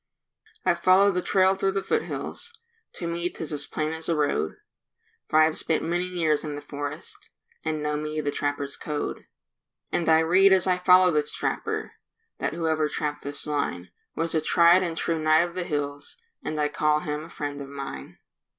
[0.65, 2.57] I follow the trail through the foothills,
[2.93, 4.55] To me 'tis as plain as a road,
[5.27, 7.29] For I've spent many years in the forest
[7.63, 9.27] And know me the trappers' code.
[9.91, 11.91] And I read as I follow this trapper,
[12.39, 16.59] That whoever trapped this line Was a tried and true knight of the hills, And
[16.59, 18.17] I call him a friend of mine.